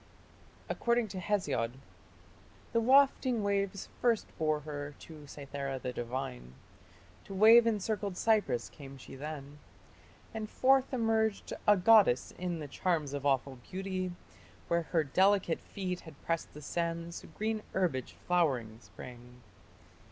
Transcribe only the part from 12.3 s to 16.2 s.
in the charms Of awful beauty. Where her delicate feet Had